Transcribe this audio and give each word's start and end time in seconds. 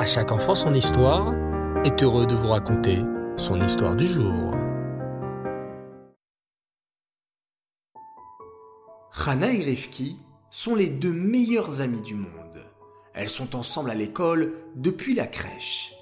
À 0.00 0.06
chaque 0.06 0.32
enfant 0.32 0.54
son 0.54 0.72
histoire 0.72 1.34
est 1.84 2.02
heureux 2.02 2.24
de 2.24 2.34
vous 2.34 2.48
raconter 2.48 3.00
son 3.36 3.60
histoire 3.60 3.94
du 3.94 4.06
jour. 4.06 4.54
Hana 9.26 9.52
et 9.52 9.62
Rivki 9.62 10.16
sont 10.50 10.74
les 10.74 10.88
deux 10.88 11.12
meilleures 11.12 11.82
amies 11.82 12.00
du 12.00 12.14
monde. 12.14 12.64
Elles 13.12 13.28
sont 13.28 13.54
ensemble 13.54 13.90
à 13.90 13.94
l'école 13.94 14.54
depuis 14.74 15.12
la 15.12 15.26
crèche. 15.26 15.92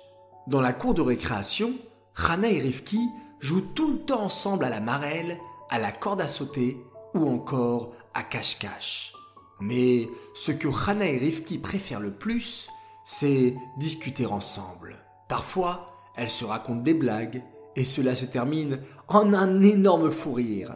Dans 0.47 0.61
la 0.61 0.73
cour 0.73 0.95
de 0.95 1.03
récréation, 1.03 1.73
Hana 2.15 2.51
et 2.51 2.61
Rivki 2.61 3.01
jouent 3.41 3.73
tout 3.75 3.91
le 3.91 3.99
temps 3.99 4.23
ensemble 4.23 4.63
à 4.63 4.71
la 4.71 4.79
marelle, 4.79 5.39
à 5.71 5.81
la 5.81 5.91
corde 5.91 6.21
à 6.21 6.29
sauter 6.29 6.77
ou 7.15 7.29
encore 7.29 7.95
à 8.15 8.23
cache-cache. 8.23 9.13
Mais 9.59 10.09
ce 10.35 10.53
que 10.53 10.69
Hana 10.69 11.07
et 11.07 11.19
Rivki 11.19 11.59
préfèrent 11.59 11.99
le 11.99 12.13
plus, 12.13 12.69
c'est 13.11 13.57
discuter 13.79 14.27
ensemble. 14.27 14.97
Parfois, 15.31 15.95
elles 16.15 16.29
se 16.29 16.45
racontent 16.45 16.83
des 16.83 16.93
blagues 16.93 17.43
et 17.75 17.83
cela 17.83 18.15
se 18.15 18.27
termine 18.27 18.81
en 19.09 19.33
un 19.33 19.63
énorme 19.63 20.11
fou 20.11 20.35
rire. 20.35 20.75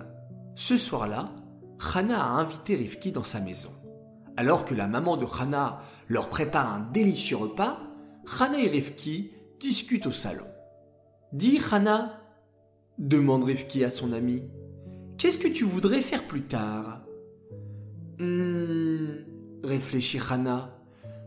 Ce 0.54 0.78
soir-là, 0.78 1.28
Hana 1.94 2.24
a 2.24 2.40
invité 2.40 2.74
Rivki 2.74 3.12
dans 3.12 3.22
sa 3.22 3.40
maison. 3.40 3.68
Alors 4.38 4.64
que 4.64 4.74
la 4.74 4.86
maman 4.86 5.18
de 5.18 5.26
Hana 5.26 5.80
leur 6.08 6.30
prépare 6.30 6.72
un 6.72 6.80
délicieux 6.80 7.36
repas, 7.36 7.80
Hana 8.40 8.58
et 8.58 8.68
Rivki 8.68 9.32
discutent 9.60 10.06
au 10.06 10.12
salon. 10.12 10.46
Dis 11.34 11.60
Hana, 11.70 12.18
demande 12.96 13.44
Rivki 13.44 13.84
à 13.84 13.90
son 13.90 14.10
ami, 14.14 14.42
qu'est-ce 15.18 15.36
que 15.36 15.48
tu 15.48 15.64
voudrais 15.64 16.00
faire 16.00 16.26
plus 16.26 16.46
tard? 16.46 17.02
Hum, 18.20 19.18
réfléchit 19.62 20.18
Hana. 20.30 20.81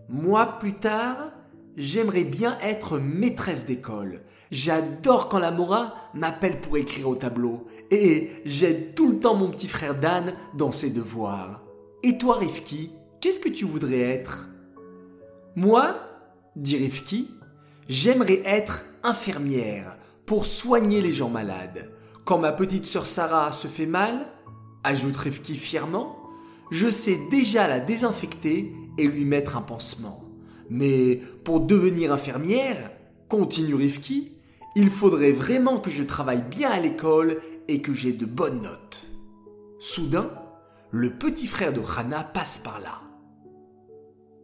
Moi, 0.10 0.46
plus 0.60 0.76
tard, 0.76 1.32
j'aimerais 1.78 2.24
bien 2.24 2.58
être 2.62 3.00
maîtresse 3.00 3.66
d'école. 3.66 4.22
J'adore 4.52 5.30
quand 5.30 5.40
la 5.40 5.52
Mora 5.52 5.96
m'appelle 6.14 6.62
pour 6.62 6.78
écrire 6.78 7.10
au 7.10 7.16
tableau. 7.16 7.66
Et 7.92 8.30
j'aide 8.46 8.96
tout 8.96 9.10
le 9.10 9.20
temps 9.20 9.36
mon 9.36 9.50
petit 9.50 9.68
frère 9.68 10.00
Dan 10.00 10.34
dans 10.54 10.72
ses 10.72 10.92
devoirs. 10.92 11.62
Et 12.04 12.18
toi, 12.18 12.38
Rifki, 12.38 12.92
qu'est-ce 13.20 13.40
que 13.40 13.50
tu 13.50 13.66
voudrais 13.66 14.00
être? 14.00 14.50
Moi, 15.56 15.96
dit 16.56 16.78
Rifki, 16.78 17.32
j'aimerais 17.88 18.42
être 18.46 18.86
infirmière 19.04 19.98
pour 20.26 20.46
soigner 20.46 21.02
les 21.02 21.14
gens 21.14 21.30
malades. 21.30 21.92
Quand 22.26 22.38
ma 22.38 22.52
petite 22.52 22.86
sœur 22.86 23.08
Sarah 23.08 23.52
se 23.52 23.68
fait 23.68 23.86
mal, 23.86 24.28
ajoute 24.84 25.18
Rifki 25.18 25.56
fièrement, 25.56 26.18
je 26.72 26.90
sais 26.90 27.20
déjà 27.30 27.68
la 27.68 27.80
désinfecter 27.80 28.74
et 28.98 29.08
lui 29.08 29.26
mettre 29.26 29.58
un 29.58 29.62
pansement. 29.62 30.24
Mais 30.70 31.22
pour 31.44 31.62
devenir 31.62 32.12
infirmière, 32.12 32.92
continue 33.30 33.76
Rivki, 33.76 34.34
il 34.76 34.90
faudrait 34.90 35.32
vraiment 35.32 35.80
que 35.80 35.90
je 35.90 36.04
travaille 36.04 36.44
bien 36.44 36.70
à 36.70 36.80
l'école 36.80 37.42
et 37.68 37.82
que 37.82 37.94
j'ai 37.94 38.14
de 38.14 38.26
bonnes 38.26 38.62
notes. 38.62 39.08
Soudain, 39.80 40.32
le 40.92 41.12
petit 41.12 41.48
frère 41.48 41.74
de 41.74 41.82
Hana 41.82 42.24
passe 42.24 42.58
par 42.58 42.80
là. 42.80 43.02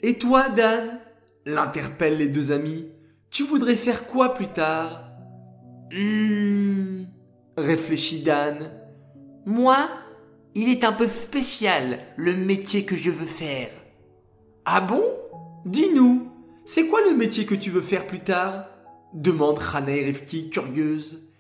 Et 0.02 0.18
toi, 0.18 0.50
Dan? 0.50 1.00
l'interpellent 1.46 2.18
les 2.18 2.28
deux 2.28 2.52
amis. 2.52 2.86
Tu 3.30 3.44
voudrais 3.44 3.76
faire 3.76 4.06
quoi 4.06 4.34
plus 4.34 4.48
tard? 4.48 5.10
Hum, 5.94 7.08
réfléchit 7.58 8.22
Dan. 8.22 8.72
Moi, 9.46 9.90
il 10.54 10.70
est 10.70 10.84
un 10.84 10.92
peu 10.92 11.08
spécial 11.08 12.00
le 12.18 12.36
métier 12.36 12.86
que 12.86 12.96
je 12.96 13.10
veux 13.10 13.26
faire. 13.26 13.70
Ah 14.66 14.80
bon? 14.82 15.04
Dis-nous, 15.66 16.32
c'est 16.66 16.88
quoi 16.88 17.02
le 17.02 17.16
métier 17.16 17.46
que 17.46 17.56
tu 17.56 17.72
veux 17.72 17.82
faire 17.82 18.06
plus 18.06 18.20
tard? 18.20 18.66
Demande 19.14 19.60
Hana 19.74 19.92
Rivki 19.92 20.50
curieuse. 20.50 21.32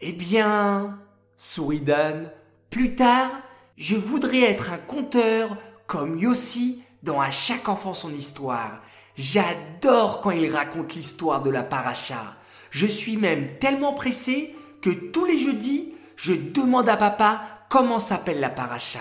Eh 0.00 0.12
bien, 0.12 0.98
sourit 1.36 1.80
Dan, 1.80 2.30
plus 2.70 2.94
tard, 2.94 3.30
je 3.76 3.96
voudrais 3.96 4.42
être 4.42 4.70
un 4.72 4.78
conteur 4.78 5.56
comme 5.86 6.18
Yossi 6.18 6.82
dans 7.02 7.20
À 7.20 7.30
chaque 7.30 7.68
enfant 7.68 7.94
son 7.94 8.12
histoire. 8.12 8.82
J'adore 9.14 10.20
quand 10.20 10.30
il 10.30 10.54
raconte 10.54 10.94
l'histoire 10.94 11.42
de 11.42 11.50
la 11.50 11.62
paracha. 11.62 12.36
Je 12.70 12.86
suis 12.86 13.16
même 13.16 13.58
tellement 13.58 13.94
pressé 13.94 14.54
que 14.82 14.90
tous 14.90 15.24
les 15.24 15.38
jeudis, 15.38 15.94
je 16.16 16.34
demande 16.34 16.88
à 16.88 16.96
papa 16.96 17.40
comment 17.70 17.98
s'appelle 17.98 18.40
la 18.40 18.50
paracha. 18.50 19.00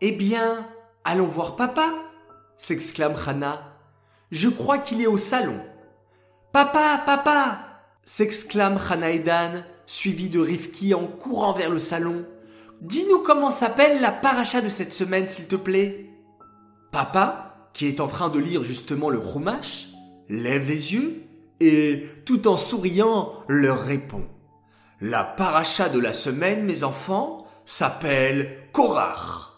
Eh 0.00 0.12
bien, 0.12 0.66
allons 1.04 1.26
voir 1.26 1.56
papa, 1.56 1.92
s'exclame 2.58 3.14
Hana. 3.26 3.74
Je 4.30 4.48
crois 4.48 4.78
qu'il 4.78 5.00
est 5.00 5.06
au 5.06 5.18
salon. 5.18 5.60
Papa, 6.52 7.02
papa 7.04 7.60
s'exclame 8.04 8.78
Hana 8.90 9.10
et 9.10 9.18
Dan, 9.18 9.64
suivi 9.86 10.30
de 10.30 10.40
Rivki 10.40 10.94
en 10.94 11.06
courant 11.06 11.52
vers 11.52 11.70
le 11.70 11.78
salon. 11.78 12.24
Dis-nous 12.80 13.18
comment 13.18 13.50
s'appelle 13.50 14.00
la 14.00 14.12
paracha 14.12 14.60
de 14.60 14.68
cette 14.68 14.92
semaine, 14.92 15.28
s'il 15.28 15.46
te 15.46 15.56
plaît. 15.56 16.10
Papa, 16.92 17.70
qui 17.72 17.86
est 17.86 18.00
en 18.00 18.08
train 18.08 18.28
de 18.28 18.38
lire 18.38 18.62
justement 18.62 19.10
le 19.10 19.20
Chumash, 19.20 19.88
lève 20.28 20.66
les 20.66 20.94
yeux 20.94 21.22
et, 21.60 22.06
tout 22.24 22.48
en 22.48 22.56
souriant, 22.56 23.32
leur 23.48 23.80
répond. 23.82 24.26
La 25.00 25.24
paracha 25.24 25.88
de 25.88 25.98
la 25.98 26.12
semaine, 26.12 26.64
mes 26.64 26.84
enfants, 26.84 27.46
s'appelle 27.64 28.58
Korach. 28.72 29.52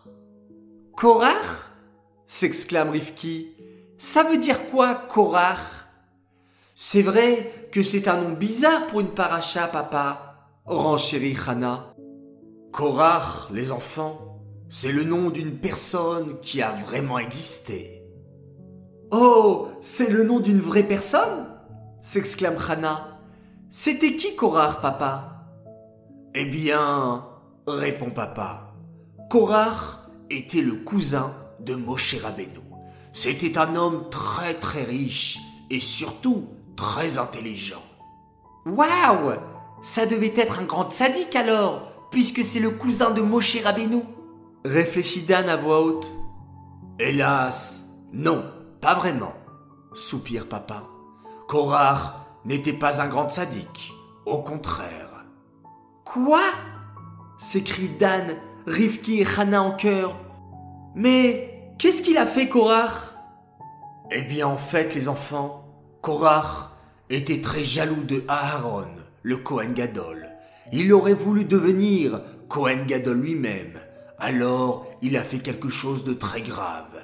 Korach? 0.96 1.67
S'exclame 2.28 2.90
Rivki. 2.90 3.56
Ça 3.96 4.22
veut 4.22 4.38
dire 4.38 4.66
quoi, 4.66 4.94
Korach? 4.94 5.88
C'est 6.76 7.02
vrai 7.02 7.50
que 7.72 7.82
c'est 7.82 8.06
un 8.06 8.22
nom 8.22 8.32
bizarre 8.34 8.86
pour 8.86 9.00
une 9.00 9.08
paracha, 9.08 9.66
papa, 9.66 10.36
renchérit 10.64 11.36
Hana. 11.48 11.96
Korach, 12.70 13.48
les 13.52 13.72
enfants, 13.72 14.40
c'est 14.68 14.92
le 14.92 15.02
nom 15.02 15.30
d'une 15.30 15.58
personne 15.58 16.38
qui 16.40 16.62
a 16.62 16.70
vraiment 16.70 17.18
existé. 17.18 18.04
Oh, 19.10 19.68
c'est 19.80 20.10
le 20.10 20.22
nom 20.22 20.38
d'une 20.38 20.60
vraie 20.60 20.84
personne? 20.84 21.46
s'exclame 22.00 22.56
Hana. 22.68 23.18
C'était 23.70 24.14
qui 24.14 24.36
Korach, 24.36 24.80
papa? 24.80 25.46
Eh 26.34 26.44
bien, 26.44 27.26
répond 27.66 28.10
papa, 28.10 28.74
Korach 29.28 30.06
était 30.30 30.60
le 30.60 30.74
cousin 30.74 31.32
de 31.60 31.74
Moshe 31.74 32.16
Rabbeinu. 32.22 32.60
C'était 33.12 33.58
un 33.58 33.74
homme 33.74 34.08
très 34.10 34.54
très 34.54 34.84
riche 34.84 35.38
et 35.70 35.80
surtout 35.80 36.46
très 36.76 37.18
intelligent. 37.18 37.82
Waouh 38.66 39.34
Ça 39.82 40.06
devait 40.06 40.34
être 40.36 40.60
un 40.60 40.64
grand 40.64 40.90
sadique 40.90 41.34
alors, 41.36 42.08
puisque 42.10 42.44
c'est 42.44 42.60
le 42.60 42.70
cousin 42.70 43.10
de 43.10 43.22
Moshe 43.22 43.62
Rabbeinu. 43.62 44.02
Réfléchit 44.64 45.22
Dan 45.22 45.48
à 45.48 45.56
voix 45.56 45.82
haute. 45.82 46.10
Hélas, 46.98 47.86
non, 48.12 48.44
pas 48.80 48.94
vraiment, 48.94 49.34
soupire 49.94 50.48
papa. 50.48 50.84
Korach 51.46 52.14
n'était 52.44 52.72
pas 52.72 53.00
un 53.00 53.08
grand 53.08 53.30
sadique, 53.30 53.92
au 54.26 54.38
contraire. 54.38 55.24
Quoi? 56.04 56.42
s'écrie 57.38 57.88
Dan, 57.88 58.36
Rivki 58.66 59.20
et 59.20 59.26
Hana 59.26 59.62
en 59.62 59.72
chœur. 59.72 60.14
Mais 60.98 61.74
qu'est-ce 61.78 62.02
qu'il 62.02 62.18
a 62.18 62.26
fait, 62.26 62.48
Korach 62.48 63.14
Eh 64.10 64.22
bien, 64.22 64.48
en 64.48 64.56
fait, 64.56 64.96
les 64.96 65.08
enfants, 65.08 65.64
Korach 66.02 66.70
était 67.08 67.40
très 67.40 67.62
jaloux 67.62 68.02
de 68.02 68.24
Aaron, 68.26 68.88
le 69.22 69.36
Kohen 69.36 69.74
Gadol. 69.74 70.28
Il 70.72 70.92
aurait 70.92 71.14
voulu 71.14 71.44
devenir 71.44 72.20
Kohen 72.48 72.84
Gadol 72.84 73.20
lui-même. 73.20 73.78
Alors, 74.18 74.88
il 75.00 75.16
a 75.16 75.22
fait 75.22 75.38
quelque 75.38 75.68
chose 75.68 76.02
de 76.02 76.14
très 76.14 76.42
grave. 76.42 76.98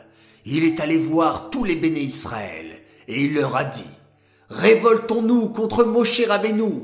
Il 0.45 0.65
est 0.65 0.81
allé 0.81 0.97
voir 0.97 1.51
tous 1.51 1.63
les 1.63 1.77
béné 1.77 2.01
Israël 2.01 2.81
et 3.07 3.23
il 3.23 3.35
leur 3.35 3.55
a 3.55 3.63
dit 3.63 3.85
Révoltons-nous 4.49 5.51
contre 5.51 5.85
Moshe 5.85 6.27
Rabbeinu. 6.27 6.83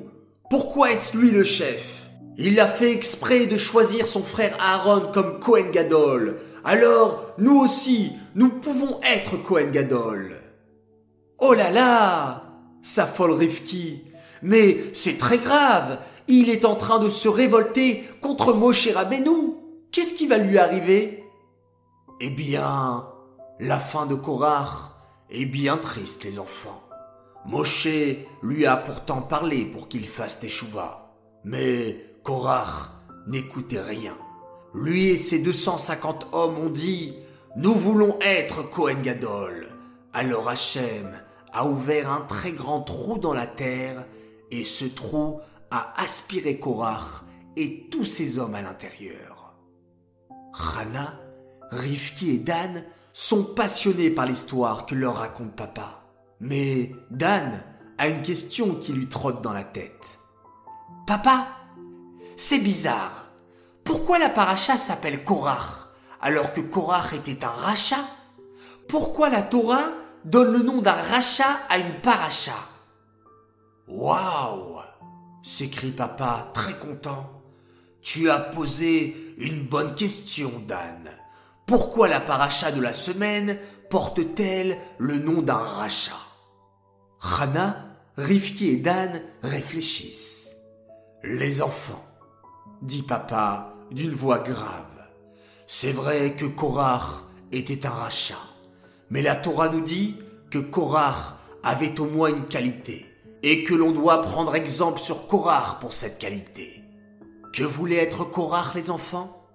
Pourquoi 0.48 0.92
est-ce 0.92 1.16
lui 1.16 1.32
le 1.32 1.42
chef? 1.42 1.99
Il 2.42 2.58
a 2.58 2.66
fait 2.66 2.90
exprès 2.90 3.44
de 3.44 3.58
choisir 3.58 4.06
son 4.06 4.22
frère 4.22 4.56
Aaron 4.60 5.12
comme 5.12 5.40
Kohen 5.40 5.70
Gadol. 5.70 6.40
Alors, 6.64 7.34
nous 7.36 7.60
aussi, 7.60 8.12
nous 8.34 8.48
pouvons 8.48 8.98
être 9.02 9.36
Kohen 9.36 9.70
Gadol. 9.70 10.38
Oh 11.38 11.52
là 11.52 11.70
là 11.70 12.44
s'affole 12.80 13.32
Rivki. 13.32 14.04
Mais 14.40 14.78
c'est 14.94 15.18
très 15.18 15.36
grave. 15.36 15.98
Il 16.28 16.48
est 16.48 16.64
en 16.64 16.76
train 16.76 16.98
de 16.98 17.10
se 17.10 17.28
révolter 17.28 18.04
contre 18.22 18.54
Moshe 18.54 18.88
Rabbeinu. 18.88 19.56
Qu'est-ce 19.92 20.14
qui 20.14 20.26
va 20.26 20.38
lui 20.38 20.56
arriver? 20.56 21.22
Eh 22.22 22.30
bien, 22.30 23.04
la 23.58 23.78
fin 23.78 24.06
de 24.06 24.14
Korach 24.14 24.92
est 25.28 25.44
bien 25.44 25.76
triste, 25.76 26.24
les 26.24 26.38
enfants. 26.38 26.82
Moshe 27.44 27.86
lui 28.42 28.64
a 28.64 28.78
pourtant 28.78 29.20
parlé 29.20 29.66
pour 29.66 29.88
qu'il 29.88 30.06
fasse 30.06 30.40
teshuva. 30.40 31.09
Mais 31.44 32.04
Korach 32.22 32.90
n'écoutait 33.26 33.80
rien. 33.80 34.16
Lui 34.74 35.08
et 35.08 35.16
ses 35.16 35.38
250 35.40 36.28
hommes 36.32 36.58
ont 36.58 36.70
dit 36.70 37.14
Nous 37.56 37.74
voulons 37.74 38.18
être 38.20 38.68
Kohen 38.68 39.02
Gadol. 39.02 39.68
Alors 40.12 40.48
Hachem 40.48 41.20
a 41.52 41.66
ouvert 41.66 42.10
un 42.10 42.20
très 42.22 42.52
grand 42.52 42.82
trou 42.82 43.18
dans 43.18 43.32
la 43.32 43.46
terre 43.46 44.04
et 44.50 44.64
ce 44.64 44.84
trou 44.84 45.40
a 45.70 45.92
aspiré 46.00 46.58
Korach 46.58 47.24
et 47.56 47.88
tous 47.90 48.04
ses 48.04 48.38
hommes 48.38 48.54
à 48.54 48.62
l'intérieur. 48.62 49.54
Rana, 50.52 51.20
Rifki 51.70 52.30
et 52.30 52.38
Dan 52.38 52.84
sont 53.12 53.44
passionnés 53.44 54.10
par 54.10 54.26
l'histoire 54.26 54.86
que 54.86 54.94
leur 54.94 55.16
raconte 55.16 55.54
papa. 55.54 56.04
Mais 56.40 56.92
Dan 57.10 57.62
a 57.98 58.08
une 58.08 58.22
question 58.22 58.74
qui 58.74 58.92
lui 58.92 59.08
trotte 59.08 59.42
dans 59.42 59.52
la 59.52 59.64
tête. 59.64 60.19
Papa, 61.10 61.48
c'est 62.36 62.60
bizarre. 62.60 63.32
Pourquoi 63.82 64.20
la 64.20 64.28
paracha 64.28 64.76
s'appelle 64.76 65.24
Korach 65.24 65.88
alors 66.20 66.52
que 66.52 66.60
Korach 66.60 67.12
était 67.14 67.44
un 67.44 67.48
rachat 67.48 68.04
Pourquoi 68.86 69.28
la 69.28 69.42
Torah 69.42 69.88
donne 70.24 70.52
le 70.52 70.62
nom 70.62 70.80
d'un 70.80 70.92
rachat 70.92 71.58
à 71.68 71.78
une 71.78 72.00
paracha? 72.00 72.54
Waouh 73.88 74.78
s'écrie 75.42 75.90
papa 75.90 76.52
très 76.54 76.74
content. 76.74 77.42
Tu 78.02 78.30
as 78.30 78.38
posé 78.38 79.34
une 79.38 79.66
bonne 79.66 79.96
question, 79.96 80.62
Dan. 80.68 81.10
Pourquoi 81.66 82.06
la 82.06 82.20
paracha 82.20 82.70
de 82.70 82.80
la 82.80 82.92
semaine 82.92 83.58
porte-t-elle 83.90 84.78
le 84.98 85.18
nom 85.18 85.42
d'un 85.42 85.54
rachat 85.54 86.12
Rana, 87.18 87.96
Rifki 88.16 88.68
et 88.68 88.76
Dan 88.76 89.20
réfléchissent. 89.42 90.40
Les 91.22 91.60
enfants, 91.60 92.02
dit 92.80 93.02
papa 93.02 93.74
d'une 93.90 94.14
voix 94.14 94.38
grave. 94.38 94.86
C'est 95.66 95.92
vrai 95.92 96.34
que 96.34 96.46
Korach 96.46 97.24
était 97.52 97.84
un 97.84 97.90
rachat, 97.90 98.40
mais 99.10 99.20
la 99.20 99.36
Torah 99.36 99.68
nous 99.68 99.82
dit 99.82 100.16
que 100.50 100.58
Korach 100.58 101.34
avait 101.62 102.00
au 102.00 102.06
moins 102.06 102.30
une 102.30 102.46
qualité 102.46 103.04
et 103.42 103.64
que 103.64 103.74
l'on 103.74 103.92
doit 103.92 104.22
prendre 104.22 104.54
exemple 104.54 104.98
sur 104.98 105.26
Korach 105.26 105.78
pour 105.80 105.92
cette 105.92 106.18
qualité. 106.18 106.82
Que 107.52 107.64
voulait 107.64 107.96
être 107.96 108.24
Korach 108.24 108.74
les 108.74 108.90
enfants? 108.90 109.46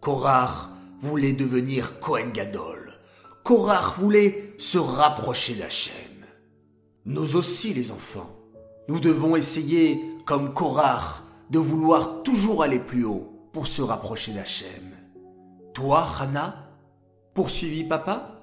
Korach 0.00 0.70
voulait 0.98 1.34
devenir 1.34 2.00
Kohen 2.00 2.32
Gadol. 2.32 2.98
Korach 3.44 3.96
voulait 3.96 4.54
se 4.58 4.78
rapprocher 4.78 5.54
d'Hachem. 5.54 5.94
Nous 7.04 7.36
aussi 7.36 7.72
les 7.72 7.92
enfants, 7.92 8.35
nous 8.88 9.00
devons 9.00 9.36
essayer, 9.36 10.04
comme 10.24 10.54
Korach, 10.54 11.22
de 11.50 11.58
vouloir 11.58 12.22
toujours 12.22 12.62
aller 12.62 12.80
plus 12.80 13.04
haut 13.04 13.32
pour 13.52 13.66
se 13.66 13.82
rapprocher 13.82 14.32
d'Hachem. 14.32 14.92
Toi, 15.74 16.06
Hana, 16.20 16.70
poursuivit 17.34 17.84
papa, 17.84 18.42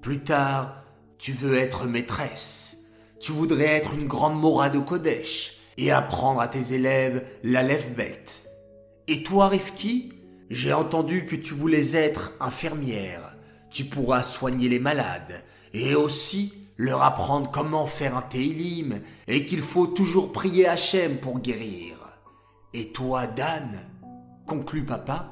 plus 0.00 0.20
tard, 0.20 0.84
tu 1.18 1.32
veux 1.32 1.56
être 1.56 1.86
maîtresse. 1.86 2.84
Tu 3.20 3.32
voudrais 3.32 3.66
être 3.66 3.94
une 3.94 4.06
grande 4.06 4.40
Mora 4.40 4.70
de 4.70 4.78
Kodesh 4.78 5.58
et 5.76 5.90
apprendre 5.90 6.40
à 6.40 6.48
tes 6.48 6.74
élèves 6.74 7.26
la 7.42 7.62
bête. 7.62 8.50
Et 9.08 9.22
toi, 9.22 9.48
Rifki, 9.48 10.12
j'ai 10.48 10.72
entendu 10.72 11.26
que 11.26 11.36
tu 11.36 11.54
voulais 11.54 11.96
être 11.96 12.32
infirmière. 12.40 13.36
Tu 13.70 13.84
pourras 13.84 14.22
soigner 14.22 14.68
les 14.68 14.78
malades 14.78 15.42
et 15.72 15.94
aussi 15.94 16.52
leur 16.80 17.02
apprendre 17.02 17.50
comment 17.50 17.84
faire 17.84 18.16
un 18.16 18.22
télim 18.22 19.02
et 19.28 19.44
qu'il 19.44 19.60
faut 19.60 19.86
toujours 19.86 20.32
prier 20.32 20.66
Hachem 20.66 21.18
pour 21.18 21.38
guérir. 21.38 21.98
Et 22.72 22.90
toi, 22.90 23.26
Dan, 23.26 23.80
conclut 24.46 24.86
papa, 24.86 25.30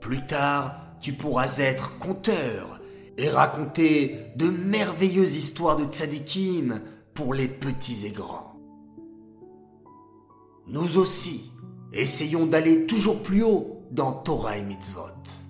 plus 0.00 0.26
tard, 0.26 0.76
tu 0.98 1.12
pourras 1.12 1.58
être 1.58 1.98
conteur 1.98 2.80
et 3.18 3.28
raconter 3.28 4.28
de 4.36 4.48
merveilleuses 4.48 5.36
histoires 5.36 5.76
de 5.76 5.84
tzadikim 5.84 6.80
pour 7.12 7.34
les 7.34 7.48
petits 7.48 8.06
et 8.06 8.10
grands. 8.10 8.58
Nous 10.68 10.96
aussi, 10.96 11.50
essayons 11.92 12.46
d'aller 12.46 12.86
toujours 12.86 13.22
plus 13.22 13.42
haut 13.42 13.82
dans 13.90 14.14
Torah 14.14 14.56
et 14.56 14.62
Mitzvot. 14.62 15.41